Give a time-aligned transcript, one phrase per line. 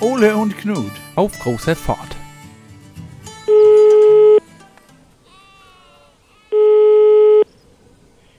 [0.00, 0.92] Ole und Knut.
[1.16, 2.16] Auf großer Fahrt.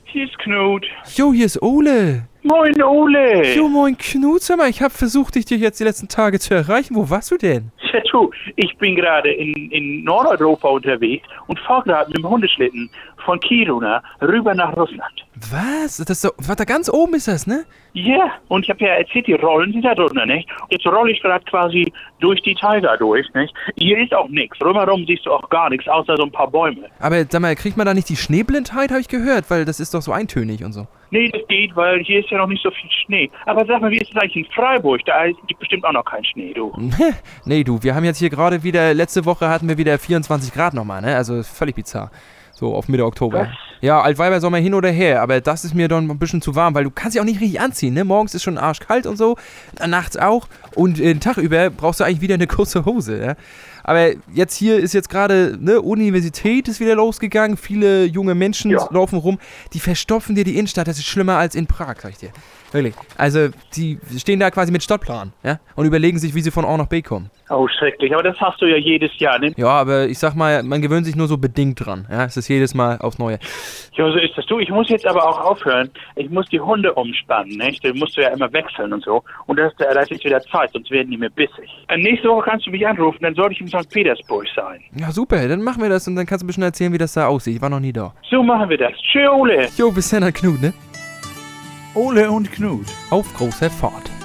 [0.05, 0.85] Hier ist Knut.
[1.15, 2.28] Jo, hier ist Ole.
[2.41, 3.53] Moin, Ole.
[3.53, 6.53] Jo, moin Knut, sag mal, ich hab versucht, dich dir jetzt die letzten Tage zu
[6.53, 6.95] erreichen.
[6.95, 7.71] Wo warst du denn?
[7.91, 12.89] Ja, du, ich bin gerade in, in Nordeuropa unterwegs und fahre gerade mit dem Hundeschlitten
[13.25, 15.25] von Kiruna rüber nach Russland.
[15.51, 15.97] Was?
[15.97, 17.65] Das ist so, was da ganz oben ist das, ne?
[17.93, 20.47] Ja, und ich habe ja erzählt, die Rollen sind da drunter, nicht?
[20.69, 23.53] Jetzt rolle ich gerade quasi durch die Taiga durch, nicht?
[23.75, 24.57] Hier ist auch nichts.
[24.59, 26.89] Drumherum siehst du auch gar nichts, außer so ein paar Bäume.
[26.99, 29.93] Aber sag mal, kriegt man da nicht die Schneeblindheit, habe ich gehört, weil das ist
[29.93, 30.87] doch so eintönig und so.
[31.11, 33.29] Nee, das geht, weil hier ist ja noch nicht so viel Schnee.
[33.45, 35.01] Aber sag mal, wie ist es eigentlich in Freiburg?
[35.05, 36.73] Da ist bestimmt auch noch kein Schnee, du.
[37.45, 40.73] nee, du, wir haben jetzt hier gerade wieder, letzte Woche hatten wir wieder 24 Grad
[40.73, 41.15] nochmal, ne?
[41.15, 42.11] Also völlig bizarr.
[42.51, 43.41] So auf Mitte Oktober.
[43.41, 43.68] Was?
[43.81, 46.73] Ja, Altweiber Sommer hin oder her, aber das ist mir dann ein bisschen zu warm,
[46.75, 48.03] weil du kannst dich auch nicht richtig anziehen, ne?
[48.03, 49.37] Morgens ist schon arschkalt und so,
[49.87, 53.35] nachts auch und äh, den Tag über brauchst du eigentlich wieder eine kurze Hose, ja?
[53.83, 58.87] Aber jetzt hier ist jetzt gerade, ne, Universität ist wieder losgegangen, viele junge Menschen Ja.
[58.91, 59.39] laufen rum,
[59.73, 62.29] die verstopfen dir die Innenstadt, das ist schlimmer als in Prag, sag ich dir.
[62.71, 62.93] Wirklich.
[63.17, 65.59] Also, die stehen da quasi mit Stadtplan, ja?
[65.75, 67.31] Und überlegen sich, wie sie von A nach B kommen.
[67.49, 68.13] Oh, schrecklich.
[68.13, 69.53] Aber das hast du ja jedes Jahr, ne?
[69.57, 72.07] Ja, aber ich sag mal, man gewöhnt sich nur so bedingt dran.
[72.09, 73.39] Ja, es ist jedes Mal aufs Neue.
[73.93, 74.45] Ja, so ist das.
[74.45, 75.89] Du, ich muss jetzt aber auch aufhören.
[76.15, 77.83] Ich muss die Hunde umspannen, nicht?
[77.83, 79.23] Den musst du ja immer wechseln und so.
[79.47, 81.69] Und das, das ist wieder Zeit, sonst werden die mir bissig.
[81.87, 83.89] Äh, nächste Woche kannst du mich anrufen, dann sollte ich in St.
[83.89, 84.81] Petersburg sein.
[84.95, 87.13] Ja, super, dann machen wir das und dann kannst du ein bisschen erzählen, wie das
[87.13, 87.55] da aussieht.
[87.55, 88.13] Ich war noch nie da.
[88.29, 88.93] So machen wir das.
[89.11, 89.67] Tschö, Ole.
[89.75, 90.73] Jo, bis dann, Knut, ne?
[91.95, 92.85] Ole und Knut.
[93.09, 94.18] Auf großer Fahrt.